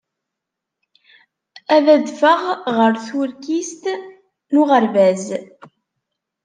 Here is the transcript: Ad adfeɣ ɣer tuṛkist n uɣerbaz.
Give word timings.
Ad 1.75 1.85
adfeɣ 1.95 2.41
ɣer 2.75 2.93
tuṛkist 3.05 3.83
n 4.51 4.55
uɣerbaz. 4.61 5.25